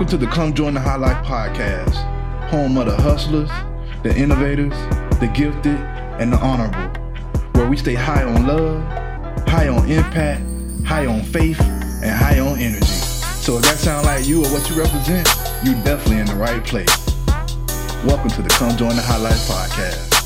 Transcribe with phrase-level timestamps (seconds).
[0.00, 1.94] Welcome to the Come Join the High Life podcast,
[2.48, 3.50] home of the hustlers,
[4.02, 4.72] the innovators,
[5.20, 5.76] the gifted,
[6.18, 6.88] and the honorable,
[7.52, 8.82] where we stay high on love,
[9.46, 10.42] high on impact,
[10.86, 12.86] high on faith, and high on energy.
[12.86, 15.28] So if that sounds like you or what you represent,
[15.62, 16.96] you're definitely in the right place.
[18.02, 20.16] Welcome to the Come Join the High Life podcast.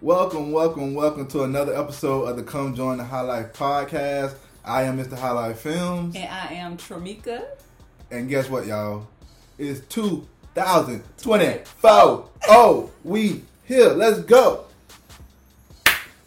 [0.00, 4.36] Welcome, welcome, welcome to another episode of the Come Join the High Life podcast.
[4.64, 5.16] I am Mr.
[5.18, 6.14] High Life Films.
[6.16, 7.44] And I am Tramika.
[8.10, 9.06] And guess what, y'all?
[9.58, 12.28] It's 2024.
[12.48, 13.90] Oh, we here.
[13.90, 14.64] Let's go.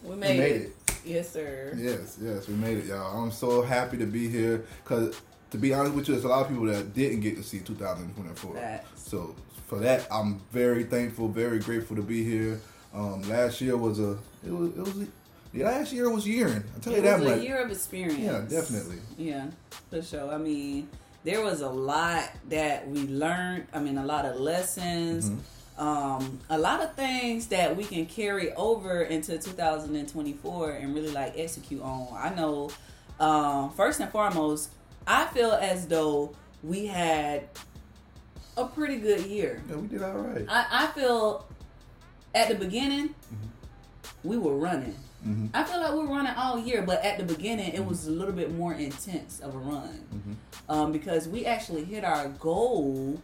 [0.02, 0.62] We made, We made it.
[0.62, 0.70] it.
[1.04, 1.74] Yes, sir.
[1.76, 3.22] Yes, yes, we made it, y'all.
[3.22, 6.40] I'm so happy to be here because, to be honest with you, there's a lot
[6.42, 8.54] of people that didn't get to see 2024.
[8.54, 9.02] Facts.
[9.08, 9.34] So
[9.66, 12.58] for that, I'm very thankful, very grateful to be here.
[12.94, 15.08] Um, last year was a it was it was
[15.54, 16.62] the last year was yearing.
[16.76, 17.38] I tell you It that was much.
[17.38, 18.18] a year of experience.
[18.20, 18.98] Yeah, definitely.
[19.16, 19.46] Yeah,
[19.90, 20.30] for sure.
[20.32, 20.88] I mean,
[21.24, 23.66] there was a lot that we learned.
[23.72, 25.30] I mean, a lot of lessons.
[25.30, 25.38] Mm-hmm.
[25.76, 31.34] Um, a lot of things that we can carry over into 2024 and really like
[31.36, 32.08] execute on.
[32.16, 32.70] I know,
[33.18, 34.70] um, first and foremost,
[35.06, 37.48] I feel as though we had
[38.56, 39.62] a pretty good year.
[39.68, 40.46] Yeah, we did all right.
[40.48, 41.44] I, I feel
[42.34, 44.28] at the beginning Mm-hmm.
[44.28, 44.94] we were running.
[45.26, 45.50] Mhm.
[45.54, 48.34] I feel like we're running all year, but at the beginning it was a little
[48.34, 50.32] bit more intense of a run Mm-hmm.
[50.70, 53.20] um, because we actually hit our goal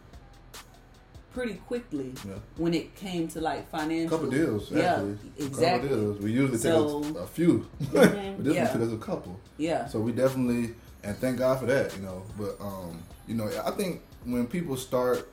[1.33, 2.33] pretty quickly Yeah.
[2.57, 4.17] when it came to like A financial.
[4.17, 5.17] couple deals, yeah, actually.
[5.37, 5.87] exactly.
[5.87, 6.19] A couple deals.
[6.21, 8.63] We usually So- take a, a few, Mhm, but this yeah.
[8.65, 9.39] one took us a couple.
[9.57, 12.23] Yeah, So we definitely, and thank God for that, you know.
[12.37, 15.31] But um, you know, I think when people start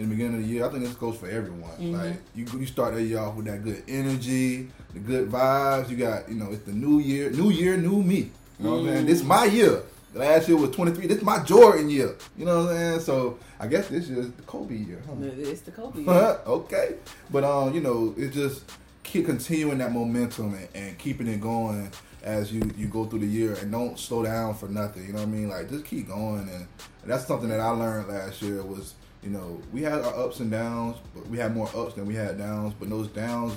[0.00, 1.70] in the beginning of the year, I think this goes for everyone.
[1.78, 1.92] Mhm.
[1.92, 5.90] Like you, you start the year off with that good energy, the good vibes.
[5.90, 8.30] You got, you know, it's the new year, new year, new me.
[8.58, 9.06] You know what I'm saying?
[9.06, 9.82] This is my year.
[10.14, 11.06] Last year was 23.
[11.06, 12.16] This is my Jordan year.
[12.36, 13.00] You know what I'm saying?
[13.00, 15.02] So I guess this year is the Kobe year.
[15.06, 15.14] Huh?
[15.20, 16.00] it's the Kobe.
[16.02, 16.40] year.
[16.46, 16.94] okay,
[17.30, 18.64] but um, you know, it's just
[19.02, 21.90] keep continuing that momentum and, and keeping it going
[22.22, 25.06] as you you go through the year and don't slow down for nothing.
[25.06, 25.48] You know what I mean?
[25.50, 26.66] Like just keep going, and, and
[27.06, 30.50] that's something that I learned last year was you know we had our ups and
[30.50, 32.74] downs, but we had more ups than we had downs.
[32.78, 33.54] But those downs,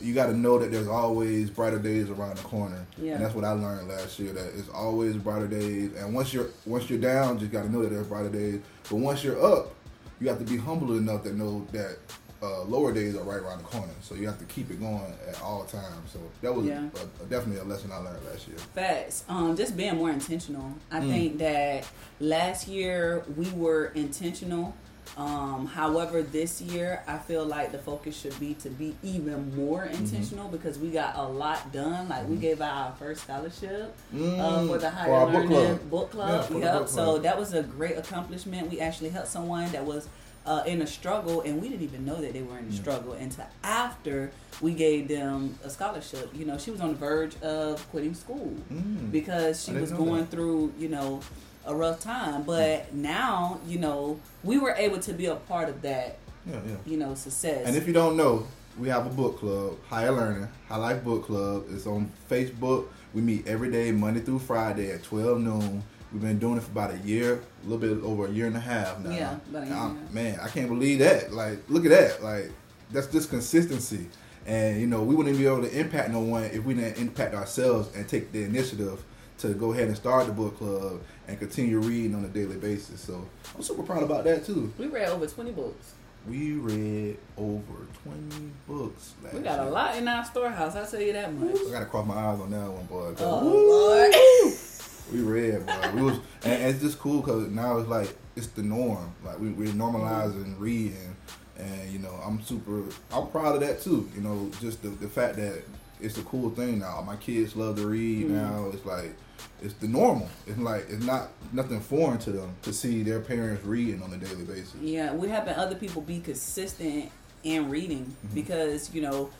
[0.00, 2.86] you got to know that there's always brighter days around the corner.
[2.98, 3.14] Yeah.
[3.14, 4.32] And that's what I learned last year.
[4.32, 5.94] That it's always brighter days.
[5.96, 8.60] And once you're once you're down, just got to know that there's brighter days.
[8.88, 9.74] But once you're up,
[10.20, 11.98] you have to be humble enough to know that
[12.42, 13.92] uh, lower days are right around the corner.
[14.02, 16.10] So you have to keep it going at all times.
[16.12, 16.88] So that was Yeah.
[17.20, 18.58] a, a- definitely a lesson I learned last year.
[18.74, 19.24] Facts.
[19.30, 20.74] Um, just being more intentional.
[20.90, 21.08] I Mm.
[21.10, 21.86] think that
[22.20, 24.74] last year we were intentional.
[25.16, 29.82] Um, however, this year I feel like the focus should be to be even more
[29.84, 30.04] Mm-hmm.
[30.04, 32.08] intentional because we got a lot done.
[32.08, 35.34] Like we gave out our first scholarship uh, Mm, for the higher for our book
[35.50, 35.90] learning club.
[35.90, 36.46] book club.
[36.50, 36.78] Yeah, yep.
[36.80, 37.22] book So club.
[37.22, 38.70] that was a great accomplishment.
[38.70, 40.08] We actually helped someone that was
[40.46, 43.12] uh, in a struggle, and we didn't even know that they were in a struggle
[43.14, 46.28] until after we gave them a scholarship.
[46.34, 49.10] You know, she was on the verge of quitting school Mm.
[49.10, 50.30] because she was going that.
[50.30, 51.20] through, you know,
[51.66, 52.42] a rough time.
[52.42, 56.16] But now, you know, we were able to be a part of that,
[56.46, 56.76] Yeah, yeah.
[56.86, 57.66] you know, success.
[57.66, 58.46] And if you don't know,
[58.78, 61.64] we have a book club, Higher Learning, High Life Book Club.
[61.70, 62.86] It's on Facebook.
[63.12, 65.82] We meet every day, Monday through Friday at 12 noon.
[66.12, 68.56] We've been doing it for about a year, a little bit over a year and
[68.56, 69.10] a half now.
[69.10, 70.12] Yeah, about a year I'm- and a half.
[70.12, 71.32] Man, I can't believe that.
[71.32, 72.22] Like, look at that.
[72.22, 72.50] Like,
[72.92, 74.06] that's just consistency.
[74.46, 77.34] And, you know, we wouldn't be able to impact no one if we didn't impact
[77.34, 79.02] ourselves and take the initiative
[79.38, 83.00] to go ahead and start the book club and continue reading on a daily basis.
[83.00, 84.72] So I'm super proud about that, too.
[84.78, 85.94] we read over 20 books.
[86.28, 91.00] We read over 20 books last We got a lot in our storehouse, I'll tell
[91.00, 91.56] you that much.
[91.68, 93.14] I gotta cross my eyes on that one, boy.
[93.18, 94.54] Oh, Lord.
[95.12, 95.90] We read, boy.
[95.94, 99.12] We was, and, and it's just cool because now it's like it's the norm.
[99.22, 101.14] Like we, we're normalizing reading,
[101.58, 102.84] and you know I'm super.
[103.12, 104.08] I'm proud of that too.
[104.14, 105.62] You know, just the, the fact that
[106.04, 107.02] it's a cool thing now.
[107.06, 108.30] My kids love to read Mhm.
[108.30, 108.70] now.
[108.72, 109.14] It's like
[109.62, 110.28] it's the normal.
[110.46, 114.16] It's like it's not nothing foreign to them to see their parents reading on a
[114.16, 114.74] daily basis.
[114.80, 117.10] Yeah, we're helping other people be consistent
[117.42, 118.34] in reading Mm-hmm.
[118.34, 119.30] because, you know,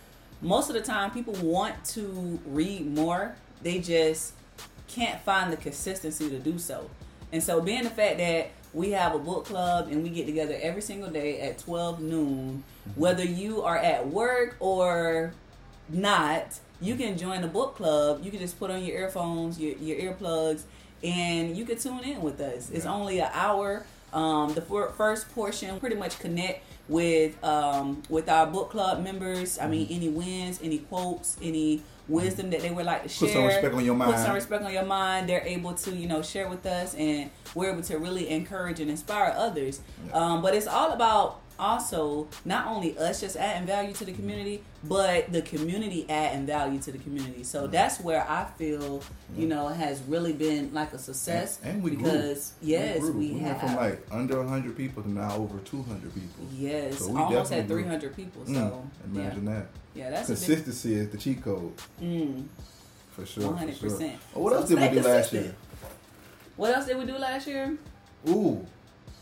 [0.43, 4.33] most of the time people want to read more, they just
[4.89, 6.89] can't find the consistency to do so.
[7.33, 10.59] And so, being the fact that we have a book club and we get together
[10.61, 13.01] every single day at 12 noon, Mm-hmm.
[13.01, 15.33] whether you are at work or
[15.89, 18.25] not, you can join the book club.
[18.25, 20.63] You can just put on your earphones, your, your earplugs,
[21.03, 22.71] and you can tune in with us.
[22.71, 23.85] It's only an hour.
[24.13, 29.59] Um, the fir- first portion pretty much connect with um, with our book club members.
[29.59, 33.29] I mean, any wins, any quotes, any wisdom that they would like to share.
[33.29, 34.13] Put some respect on your mind.
[34.13, 35.29] Put some respect on your mind.
[35.29, 38.91] They're able to, you know, share with us, and we're able to really encourage and
[38.91, 39.81] inspire others.
[40.07, 40.13] Yeah.
[40.13, 44.63] Um, but it's all about also not only us just adding value to the community,
[44.83, 47.45] but the community adding value to the community.
[47.45, 49.03] So that's where I feel,
[49.37, 51.59] you know, has really been like a success.
[51.63, 52.05] And, and we grew.
[52.05, 53.13] because yes, grew.
[53.13, 53.61] we, went have.
[53.61, 56.45] from like under 100 people to now over 200 people.
[56.53, 57.67] Yes, So we almost grew.
[57.67, 58.45] 300 people.
[58.47, 59.67] So Mm, imagine yeah, that.
[59.95, 61.73] yeah, that's Consistency is the cheat code
[62.03, 62.45] mm,
[63.13, 63.53] for sure.
[63.53, 64.17] 100%.
[64.35, 65.55] Oh, what So else did we do last year?
[66.57, 67.77] What else did we do last year?
[68.29, 68.65] Ooh,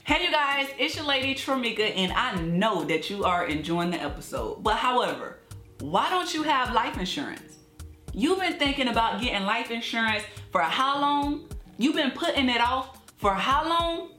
[0.05, 4.03] Hey, you guys, it's your lady Tramika, and I know that you are enjoying the
[4.03, 4.61] episode.
[4.61, 5.39] But however,
[5.79, 7.59] why don't you have life insurance?
[8.13, 11.49] You've been thinking about getting life insurance for how long?
[11.79, 14.11] You've been putting it off for how long?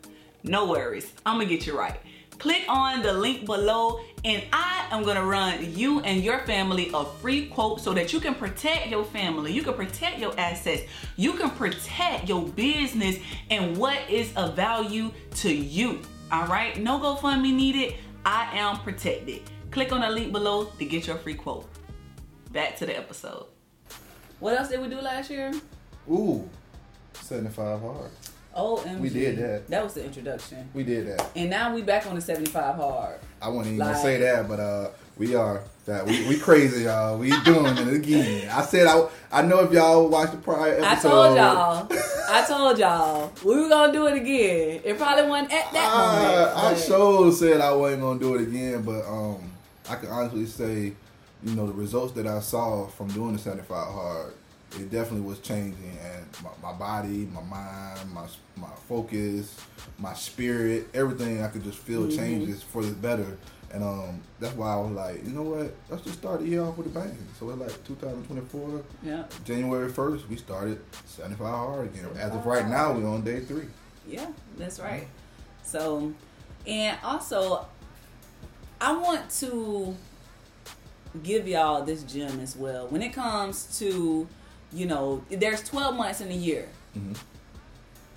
[0.43, 1.99] No worries, I'm gonna get you right.
[2.43, 7.05] Click on the link below, and I am gonna run you and your family a
[7.05, 10.81] free quote so that you can protect your family, you can protect your assets,
[11.15, 13.15] you can protect your business
[13.49, 16.01] and what is of value to you.
[16.33, 17.95] All right, no GoFundMe needed.
[18.25, 19.43] I am protected.
[19.71, 21.69] Click on the link below to get your free quote.
[22.51, 23.45] Back to the episode.
[24.41, 25.53] What else did we do last year?
[26.11, 26.49] ooh,
[27.13, 28.11] 75 hard.
[28.55, 28.99] OMG.
[28.99, 29.67] We did that.
[29.67, 30.69] That was the introduction.
[30.73, 31.29] We did that.
[31.35, 33.19] And now we back on the 75 hard.
[33.41, 37.17] I wasn't even Like- say that, but uh, we are that we, we crazy, y'all.
[37.17, 38.49] We doing it again.
[38.49, 40.87] I said I I know if y'all watched the prior episode.
[40.87, 41.87] I told y'all.
[42.29, 43.31] I told y'all.
[43.43, 44.81] We were going to do it again.
[44.85, 46.57] It probably wasn't at that moment.
[46.57, 49.51] I, I sure said I wasn't gonna do it again, but um,
[49.89, 50.93] I can honestly say,
[51.43, 54.33] you know, the results that I saw from doing the 75 hard,
[54.79, 58.25] it definitely was changing, and my, my body, my mind, my
[58.55, 59.55] my focus,
[59.97, 62.15] my spirit, everything I could just feel Mhm.
[62.15, 63.37] changes for the better.
[63.71, 65.73] And um, that's why I was like, you know what?
[65.89, 67.17] Let's just start the year off with a bang.
[67.39, 69.23] So it's like 2024, Yeah.
[69.43, 72.05] January 1st, we started 75 hard again.
[72.19, 73.65] As of right now, we're on day three.
[74.07, 74.27] Yeah,
[74.57, 75.07] that's right.
[75.63, 76.13] So,
[76.67, 77.65] and also,
[78.79, 79.95] I want to
[81.23, 82.87] give y'all this gem as well.
[82.89, 84.27] When it comes to,
[84.73, 86.67] you know, there's 12 months in a year.
[86.97, 87.15] Mhm.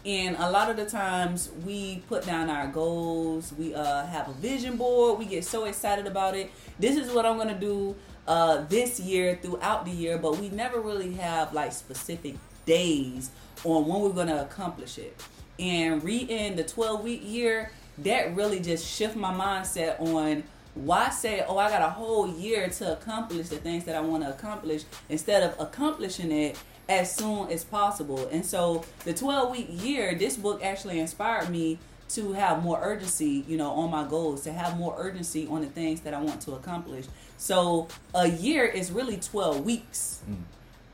[0.04, 4.32] And a lot of the times we put down our goals, we uh, have a
[4.34, 6.50] vision board, we get so excited about it.
[6.78, 7.96] This is what I'm gonna do
[8.28, 12.36] uh, this year throughout the year, but we never really have like specific
[12.66, 13.30] days
[13.64, 15.20] on when we're gonna accomplish it.
[15.58, 20.44] And reading the 12 week year, that really just shift my mindset on
[20.76, 24.22] why say, oh, I got a whole year to accomplish the things that I want
[24.22, 26.58] to accomplish instead of accomplishing it
[26.88, 28.28] as soon as possible.
[28.28, 31.78] And so the 12 week year, this book actually inspired me
[32.10, 35.66] to have more urgency, you know, on my goals, to have more urgency on the
[35.66, 37.06] things that I want to accomplish.
[37.38, 40.22] So a year is really 12 weeks.
[40.30, 40.42] Mm.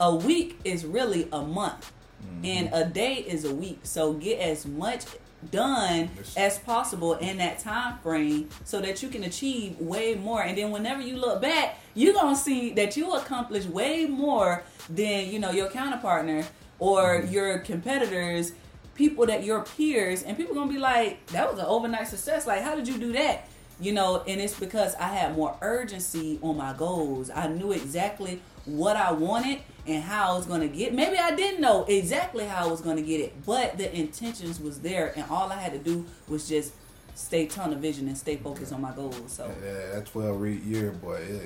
[0.01, 1.93] A week is really a month.
[2.25, 2.45] Mm-hmm.
[2.45, 3.81] And a day is a week.
[3.83, 5.05] So get as much
[5.51, 10.43] done as possible in that time frame so that you can achieve way more.
[10.43, 15.29] And then whenever you look back you're gonna see that you accomplished way more than
[15.29, 16.47] you know your counterpartner
[16.79, 17.33] or mm-hmm.
[17.33, 18.53] your competitors
[18.95, 20.23] people that your peers.
[20.23, 22.47] And people gonna be like that was an overnight success.
[22.47, 23.49] Like how did you do that?
[23.81, 27.31] You know and it's because i had more urgency on my goals.
[27.31, 31.35] I knew exactly what i wanted and how i was going to get maybe i
[31.35, 35.13] didn't know exactly how i was going to get it but the intentions was there
[35.17, 36.73] and all i had to do was just
[37.15, 40.93] stay tunnel vision and stay focused on my goals so Yeah, that 12 read year,
[40.93, 41.43] boy, it,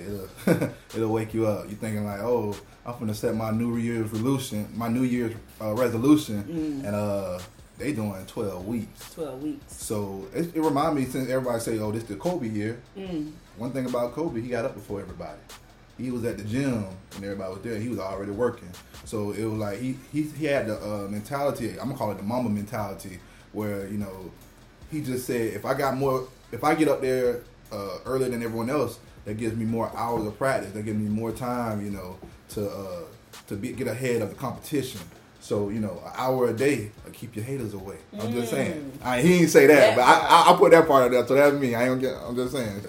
[0.46, 1.64] it'll, it'll wake you up.
[1.68, 2.54] You're thinking like, oh,
[2.86, 6.86] I'm gonna set my New Year's resolution, my New Year's uh, resolution, Mm.
[6.86, 7.40] and uh,
[7.78, 9.14] they doing 12 weeks.
[9.14, 12.80] 12 weeks So it, it remind me since everybody say, oh, this the Kobe year.
[12.96, 13.32] mm.
[13.56, 15.40] One thing about Kobe, he got up before everybody.
[15.98, 17.78] He was at the gym and everybody was there.
[17.78, 18.70] He was already working.
[19.04, 21.70] So it was like he he, he had the uh, mentality.
[21.72, 23.18] I'm gonna call it the Mamba mentality,
[23.52, 24.30] where you know
[24.90, 27.40] he just said, if I got more, if I get up there
[27.72, 30.72] uh, earlier than everyone else, that gives me more hours of practice.
[30.72, 32.16] That gives me more time, you know,
[32.50, 33.00] to uh,
[33.48, 35.00] to be, get ahead of the competition.
[35.40, 37.98] So you know, an hour a day will keep your haters away.
[38.20, 38.98] I'm just saying.
[39.02, 41.28] I, he didn't say that, but I, I, I put that part of that.
[41.28, 41.74] So that's me.
[41.74, 42.04] I ain't.
[42.04, 42.82] I'm just saying.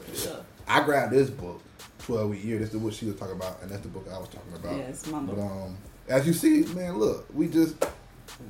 [0.68, 1.62] I grabbed this book,
[2.08, 2.58] Twelve Week Year.
[2.60, 4.78] This is what she was talking about, and that's the book I was talking about.
[4.78, 7.76] Yes, my But um, as you see, man, look, we just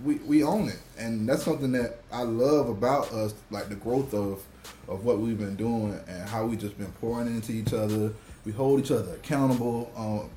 [0.04, 4.14] we we own it, and that's something that I love about us, like the growth
[4.14, 4.44] of
[4.88, 8.14] of what we've been doing and how we just been pouring into each other.
[8.46, 9.92] We hold each other accountable.
[9.98, 10.30] Um,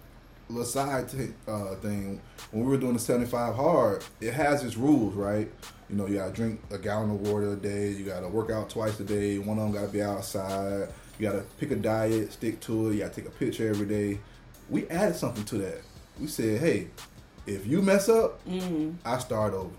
[0.48, 4.76] little side t- uh, thing when we were doing the 75 hard it has its
[4.76, 5.48] rules right
[5.88, 8.68] you know you gotta drink a gallon of water a day you gotta work out
[8.68, 10.88] twice a day one of them gotta be outside
[11.20, 14.18] you gotta pick a diet stick to it you gotta take a picture every day
[14.68, 15.82] we added something to that
[16.20, 16.88] we said, hey,
[17.46, 18.90] if you mess up, Mm-hmm.
[19.04, 19.70] I start over.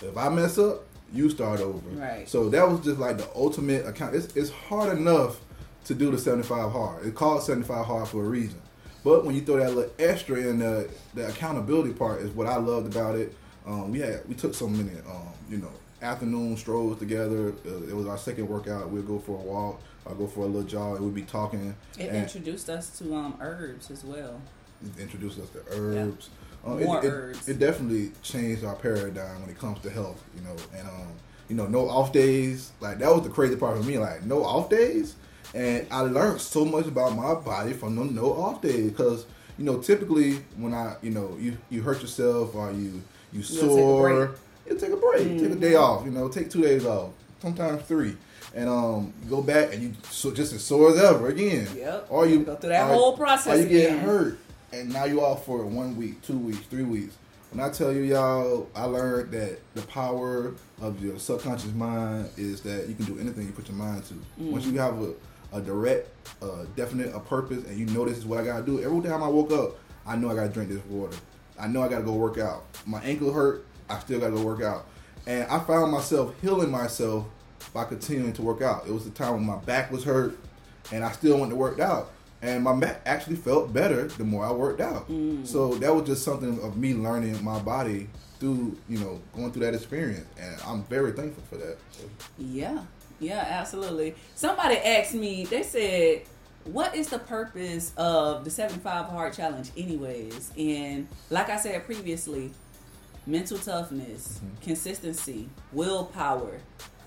[0.00, 1.86] If I mess up, you start over.
[1.90, 2.28] Right.
[2.28, 4.14] So that was just like the ultimate account.
[4.14, 5.38] It's, it's hard enough
[5.84, 7.04] to do the 75 hard.
[7.06, 8.60] It's called 75 hard for a reason.
[9.04, 12.56] But when you throw that little extra in the, the accountability part is what I
[12.56, 13.34] loved about it.
[13.66, 15.70] Um, we had we took so many um, you know
[16.00, 17.52] afternoon strolls together.
[17.66, 18.90] Uh, it was our second workout.
[18.90, 19.80] We'd go for a walk.
[20.08, 21.74] I'd go for a little jog, and we'd be talking.
[21.98, 24.40] It and introduced us to um herbs as well.
[24.98, 26.30] introduced us to herbs.
[26.64, 27.48] Um, More it, it- herbs.
[27.48, 30.56] It, definitely changed our paradigm when it comes to health, you know.
[30.76, 31.12] And um,
[31.48, 32.72] you know, no off days.
[32.80, 33.98] Like that was the crazy part for me.
[33.98, 35.14] Like no off days,
[35.54, 38.90] and I learned so much about my body from them no off days.
[38.90, 39.26] Because
[39.58, 43.50] you know, typically when I, you know, you you hurt yourself or you you take
[43.50, 44.38] a sore, break.
[44.68, 46.04] you take a break, take a day off.
[46.04, 48.16] You know, take two days off, sometimes three.
[48.54, 51.66] And um, you go back and you so just as sore as ever again.
[51.76, 52.06] Yep.
[52.10, 53.98] Or you Go through that or- whole process Or you get again.
[54.04, 54.38] hurt,
[54.72, 57.16] and now you off for one week, two weeks, three weeks.
[57.50, 62.62] When I tell you, y'all, I learned that the power of your subconscious mind is
[62.62, 64.14] that you can do anything you put your mind to.
[64.38, 65.12] Once you have a,
[65.52, 66.08] a direct,
[66.42, 68.82] uh, definite, a purpose, and you know this is what I gotta do.
[68.82, 71.14] Every time I woke up, I know I gotta drink this water.
[71.60, 72.64] I know I gotta go work out.
[72.86, 74.86] My ankle hurt, I still gotta go work out.
[75.26, 77.26] And I found myself healing myself
[77.72, 78.86] by continuing to work out.
[78.86, 80.36] It was the time when my back was hurt,
[80.92, 82.12] and I still went to work out.
[82.42, 85.08] And my back actually felt better the more I worked out.
[85.08, 85.46] Mm.
[85.46, 88.08] So that was just something of me learning my body
[88.40, 90.26] through, you know, going through that experience.
[90.40, 91.78] And I'm very thankful for that.
[92.38, 92.82] Yeah,
[93.20, 94.16] yeah, absolutely.
[94.34, 96.22] Somebody asked me, they said,
[96.64, 100.50] What is the purpose of the 75 Hard Challenge, anyways?
[100.58, 102.50] And like I said previously,
[103.24, 104.62] mental toughness, mm-hmm.
[104.62, 106.58] consistency, willpower,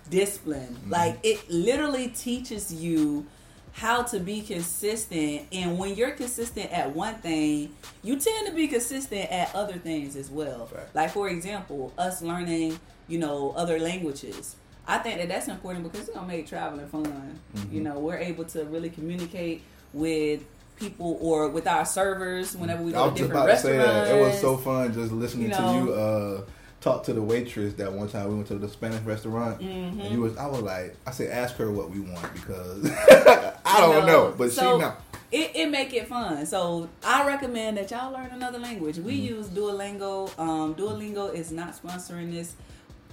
[0.10, 0.78] discipline.
[0.88, 3.26] Like it literally teaches you
[3.74, 5.48] how to be consistent.
[5.52, 10.16] And when you're consistent at one thing you tend to be consistent at other things
[10.16, 10.68] as well.
[10.68, 10.96] Fact.
[10.96, 14.56] like for example us learning you know other languages.
[14.88, 17.40] I think that that's important because it's gonna make traveling fun.
[17.72, 20.44] You know we're able to really communicate with
[20.78, 23.78] people or with our servers whenever we I go was to different about to say
[23.78, 24.18] restaurants that.
[24.18, 26.42] It was so fun just listening You to you uh,
[26.86, 29.60] talk to the waitress that one time we went to the Spanish restaurant.
[29.60, 30.02] Mm-hmm.
[30.02, 32.86] And you was, I was like, I said, ask her what we want because
[33.66, 34.34] I don't You know.
[34.38, 34.94] But so she know.
[35.32, 36.46] It, it make it fun.
[36.46, 38.98] So I recommend that y'all learn another language.
[39.00, 39.26] We Mm-hmm.
[39.36, 40.38] use Duolingo.
[40.40, 42.54] Um, Duolingo is not sponsoring this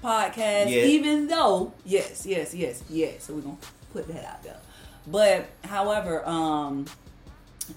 [0.04, 0.86] podcast, Yet.
[0.86, 3.24] even though yes, yes, yes, yes.
[3.24, 3.56] So we're gonna
[3.92, 4.58] put that out there.
[5.06, 6.84] But however, um,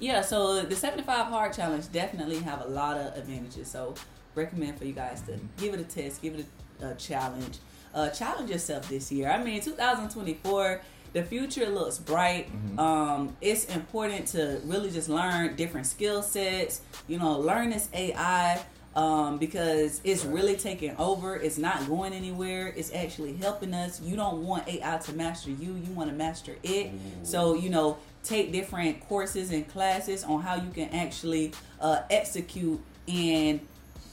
[0.02, 0.22] yeah.
[0.22, 3.70] So the seventy-five hard challenge definitely have a lot of advantages.
[3.72, 3.96] So
[4.36, 6.46] recommend for you guys to give it a test, give it
[6.82, 7.58] a, a challenge.
[7.94, 9.30] Uh, challenge yourself this year.
[9.30, 10.82] I mean, 2024,
[11.14, 12.50] the future looks bright.
[12.78, 16.82] Um, it's important to really just learn different skill sets.
[17.08, 18.62] You know, learn this AI
[18.98, 21.38] um, because it's really taking over.
[21.38, 22.74] It's not going anywhere.
[22.76, 24.02] It's actually helping us.
[24.02, 25.76] You don't want AI to master you.
[25.76, 26.92] You want to master it.
[27.24, 32.82] So you know, take different courses and classes on how you can actually uh, execute
[33.08, 33.60] and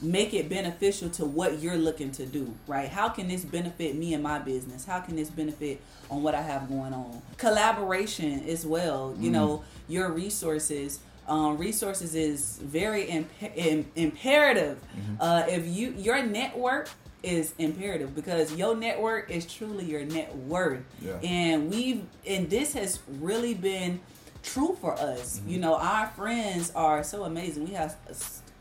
[0.02, 2.88] make it beneficial to what you're looking to do, right?
[2.88, 4.85] How can this benefit me and my business?
[4.85, 5.80] How can this benefit
[6.11, 7.23] on what I have going on?
[7.38, 10.99] Collaboration as well, you know, your resources.
[11.28, 14.78] Um, resources is very imp- im- imperative.
[15.21, 16.88] Uh, if you your network
[17.23, 21.18] is imperative because your network is truly your net worth, Yeah.
[21.23, 24.00] and we've and this has really been
[24.42, 25.40] true for us.
[25.47, 27.68] You know, our friends are so amazing.
[27.68, 27.94] We have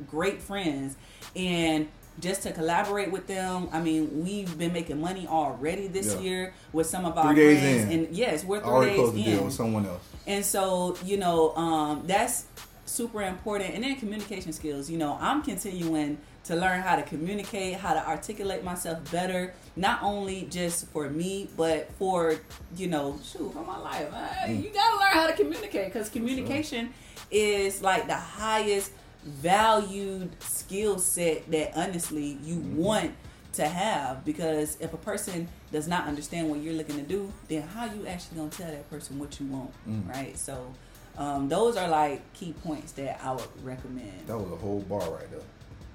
[0.08, 0.96] great friends,
[1.36, 1.88] and
[2.20, 6.20] just to collaborate with them, I mean, we've been making money already this Yeah.
[6.20, 7.90] year with some of our Three in.
[7.92, 9.24] and yes, we're three already days in.
[9.24, 10.02] deal with someone else.
[10.28, 12.46] And so, you know, um, that's
[12.86, 13.74] super important.
[13.74, 14.90] And then communication skills.
[14.90, 20.04] You know, I'm continuing to learn how to communicate, how to articulate myself better, not
[20.04, 22.36] only just for me, but for,
[22.76, 24.08] you know, shoot, for my life.
[24.14, 26.90] Uh, You got to learn how to communicate because communication
[27.32, 28.92] is like the highest
[29.24, 33.14] valued skill set that honestly you want
[33.54, 34.24] to have.
[34.26, 38.06] Because if a person does not understand what you're looking to do then how you
[38.08, 39.72] actually gonna tell that person what you want
[40.08, 40.38] right?
[40.38, 40.74] So
[41.18, 44.28] um, those are like key points that i would recommend.
[44.28, 45.42] That was a whole bar right there.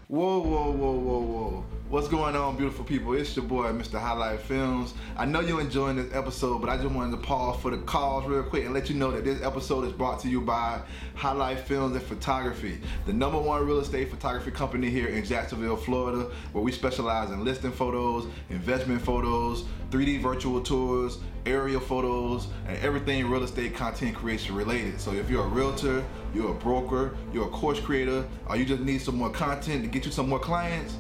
[0.09, 1.65] Whoa, whoa, whoa, whoa, whoa.
[1.89, 3.15] What's going on, beautiful people?
[3.15, 3.99] It's your boy, Mr.
[3.99, 4.95] High Life Films.
[5.17, 8.25] I know you're enjoying this episode, but I just wanted to pause for the calls
[8.25, 10.81] real quick and let you know that this episode is brought to you by
[11.17, 15.77] High Life Films and Photography, the number one real estate photography company here in Jacksonville,
[15.77, 22.77] Florida, where we specialize in listing photos, investment photos, 3D virtual tours, aerial photos, and
[22.79, 25.01] everything real estate content creation related.
[25.01, 26.05] So if you're a realtor,
[26.37, 29.89] you're a broker, you're a course creator, or you just need some more content to
[29.89, 30.95] get you some more clients,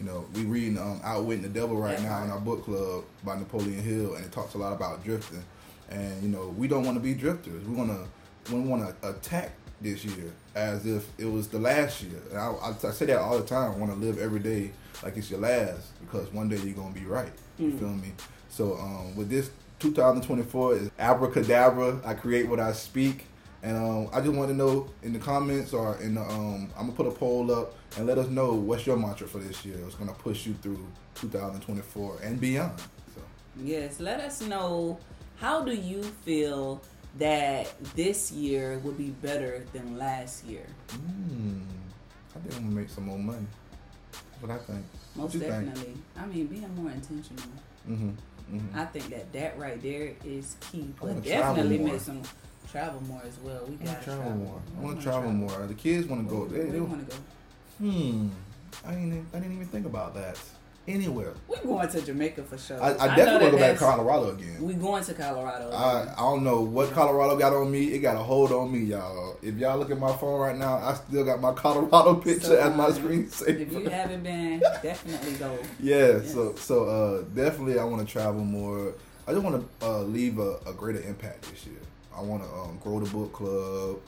[0.00, 2.24] You know, we reading um, Outwitting the Devil right That's now right.
[2.24, 5.44] in our book club by Napoleon Hill, and it talks a lot about drifting.
[5.90, 7.64] And you know, we don't want to be drifters.
[7.66, 8.06] We want to.
[8.54, 9.52] We want to attack
[9.82, 12.18] this year as if it was the last year.
[12.30, 13.72] And I, I, I say that all the time.
[13.72, 14.70] I want to live every day
[15.02, 17.30] like it's your last because one day you're gonna be right.
[17.58, 17.78] You Mm.
[17.78, 18.12] feel me?
[18.48, 22.00] So um, with this 2024 is abracadabra.
[22.04, 23.26] I create what I speak.
[23.62, 26.86] And um, I just want to know in the comments or in the um, I'm
[26.86, 29.76] gonna put a poll up and let us know what's your mantra for this year.
[29.84, 30.84] It's gonna push you through
[31.16, 32.78] 2024 and beyond.
[33.14, 33.22] So
[33.62, 34.98] Yes, let us know
[35.36, 36.80] how do you feel
[37.18, 40.66] that this year will be better than last year?
[40.88, 41.60] mm,
[42.34, 43.46] I think I'm gonna make some more money.
[44.40, 44.84] What I think.
[45.16, 45.52] Most you think?
[45.52, 45.94] definitely.
[46.16, 47.44] I mean, being more intentional.
[47.88, 48.10] Mm-hmm.
[48.56, 48.78] mm-hmm.
[48.78, 50.94] I think that that right there is key.
[50.98, 52.22] But definitely make some
[52.70, 53.64] travel more as well.
[53.68, 54.60] We gotta travel more.
[54.78, 55.66] I want wanna to travel more.
[55.66, 56.46] The kids want to go.
[56.46, 57.22] They, they, want to go?
[57.78, 58.28] hmm.
[58.86, 59.06] I didn't.
[59.08, 60.38] even- I didn't even think about that.
[60.88, 61.34] Anywhere.
[61.46, 62.82] We're going to Jamaica for sure.
[62.82, 64.62] I, I know definitely want to go back to Colorado again.
[64.62, 65.70] We going to Colorado.
[65.70, 67.84] I, I don't know what Colorado got on me.
[67.92, 69.36] It got a hold on me, y'all.
[69.42, 72.56] If y'all look at my phone right now, I still got my Colorado picture So,
[72.58, 73.60] as my um, screensaver.
[73.60, 75.58] if you haven't been, definitely go.
[75.80, 76.32] yeah, Yes.
[76.32, 78.94] so so uh, definitely I want to travel more.
[79.28, 81.76] I just want to uh, leave a, a greater impact this year.
[82.20, 83.98] I want to um, grow the book club.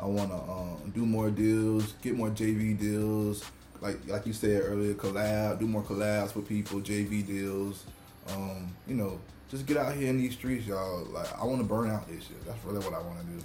[0.00, 3.44] I want to um, do more deals, get more JV deals.
[3.80, 7.84] Like like you said earlier, collab, do more collabs with people, JV deals.
[8.28, 11.04] Um, you know, just get out here in these streets, y'all.
[11.04, 12.40] Like I want to burn out this year.
[12.44, 13.38] That's really what I want to do.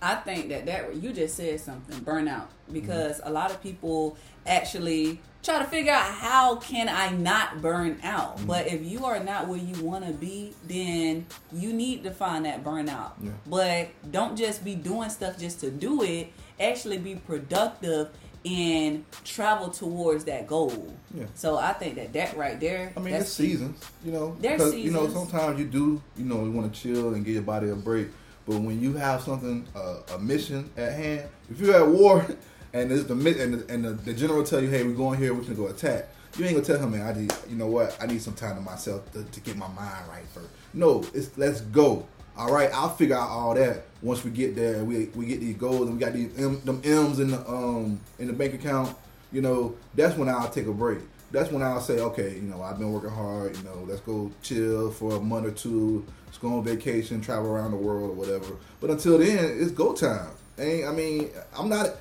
[0.00, 3.28] I think that that you just said something burnout because Mm-hmm.
[3.28, 8.36] a lot of people actually try to figure out how can I not burn out.
[8.36, 8.46] Mm-hmm.
[8.46, 12.44] But if you are not where you want to be, then you need to find
[12.44, 13.12] that burnout.
[13.22, 13.30] Yeah.
[13.46, 16.32] But don't just be doing stuff just to do it.
[16.60, 18.08] Actually, be productive
[18.44, 20.94] and travel towards that goal.
[21.14, 21.26] Yeah.
[21.34, 22.92] So I think that that right there.
[22.96, 24.36] I mean, it's seasons, you know.
[24.40, 27.34] There's because, You know, sometimes you do, you know, you want to chill and give
[27.34, 28.08] your body a break.
[28.48, 32.26] But when you have something, uh, a mission at hand, if you're at war
[32.72, 35.42] and the and, the, and the, the general tell you, hey, we're going here, we're
[35.42, 36.08] gonna go attack.
[36.38, 37.06] You ain't gonna tell him, man.
[37.06, 37.94] I need, you know what?
[38.00, 40.48] I need some time to myself to, to get my mind right first.
[40.72, 42.06] No, it's let's go.
[42.38, 44.82] All right, I'll figure out all that once we get there.
[44.82, 48.00] We we get these goals and we got these M, them M's in the um
[48.18, 48.96] in the bank account.
[49.30, 51.00] You know, that's when I'll take a break.
[51.30, 53.56] That's when I'll say, okay, you know, I've been working hard.
[53.56, 56.06] You know, let's go chill for a month or two.
[56.26, 58.56] Let's go on vacation, travel around the world or whatever.
[58.80, 60.30] But until then, it's go time.
[60.58, 61.96] Ain't I mean, I'm not.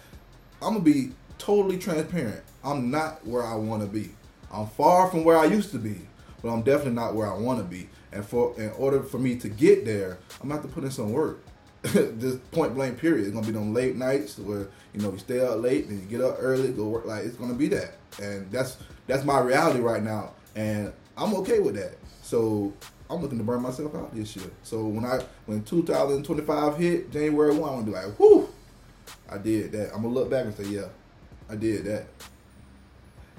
[0.61, 2.41] I'm gonna be totally transparent.
[2.63, 4.11] I'm not where I want to be.
[4.51, 5.95] I'm far from where I used to be,
[6.41, 7.89] but I'm definitely not where I want to be.
[8.11, 10.91] And for in order for me to get there, I'm gonna have to put in
[10.91, 11.43] some work.
[11.83, 13.25] Just point blank period.
[13.25, 16.05] It's gonna be them late nights where you know you stay up late and you
[16.07, 17.05] get up early, go work.
[17.05, 21.59] Like it's gonna be that, and that's that's my reality right now, and I'm okay
[21.59, 21.97] with that.
[22.21, 22.73] So
[23.09, 24.49] I'm looking to burn myself out this year.
[24.63, 28.49] So when I when 2025 hit January one, I'm gonna be like, whoo,
[29.29, 29.93] I did that.
[29.93, 30.87] I'm gonna look back and say, yeah,
[31.49, 32.07] I did that.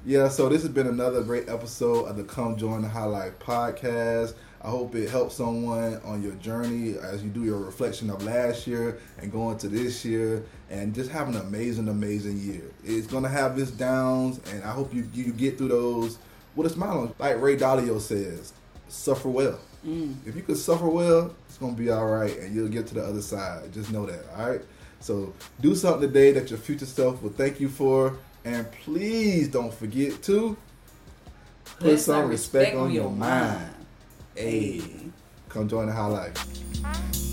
[0.07, 3.38] Yeah, so this has been another great episode of the Come Join the High Life
[3.40, 4.35] podcast.
[4.62, 8.66] I hope it helps someone on your journey as you do your reflection of last
[8.66, 12.64] year and going to this year and just have an amazing, amazing year.
[12.85, 16.18] It's gonna have its downs, and I hope you you get through those
[16.57, 17.14] with a smile on.
[17.18, 18.53] Like Ray Dalio says,
[18.88, 19.61] suffer well.
[19.87, 20.16] Mm.
[20.27, 23.05] If you can suffer well, it's gonna be all right, and you'll get to the
[23.05, 23.73] other side.
[23.73, 24.62] Just know that, all right.
[25.01, 29.73] So do something today that your future self will thank you for, and please don't
[29.73, 30.57] forget to
[31.79, 33.71] put, some respect, on your mind.
[34.38, 34.81] Hey,
[35.48, 37.28] come join the high life.